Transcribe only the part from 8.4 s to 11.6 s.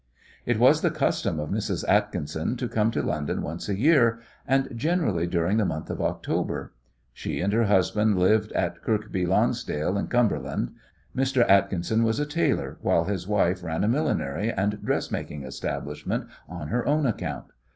in Kirkby Lonsdale, in Cumberland. Mr.